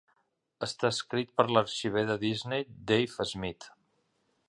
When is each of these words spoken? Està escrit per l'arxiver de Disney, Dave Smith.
Està 0.67 0.89
escrit 0.93 1.29
per 1.41 1.45
l'arxiver 1.51 2.05
de 2.09 2.17
Disney, 2.25 2.69
Dave 2.93 3.31
Smith. 3.35 3.73